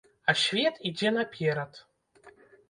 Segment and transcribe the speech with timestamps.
[0.31, 1.79] А свет ідзе наперад.